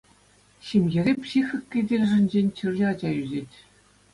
Ҫемьере 0.69 1.13
психика 1.25 1.79
тӗлӗшӗнчен 1.91 2.47
чирлӗ 2.61 2.85
ача 2.93 3.09
ӳсет. 3.21 3.49